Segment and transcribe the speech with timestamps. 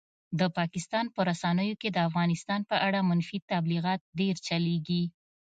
[0.57, 5.03] پاکستان په رسنیو کې د افغانستان په اړه منفي تبلیغات ډېر چلېږي.